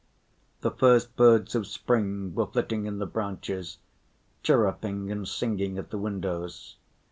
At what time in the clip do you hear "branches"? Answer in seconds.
3.05-3.77